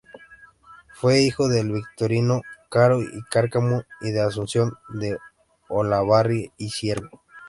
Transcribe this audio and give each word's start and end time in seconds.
Fue 0.95 1.21
hijo 1.21 1.47
de 1.47 1.63
Victorino 1.63 2.41
Caro 2.71 3.03
y 3.03 3.21
Cárcamo 3.29 3.83
y 4.01 4.09
de 4.09 4.21
Asunción 4.21 4.73
de 4.89 5.19
Olavarría 5.69 6.49
y 6.57 6.69
Sierpe. 6.69 7.19